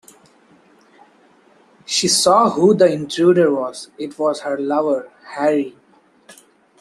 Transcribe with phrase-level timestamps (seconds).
[1.85, 5.77] She saw who the intruder was: it was her lover, Harry.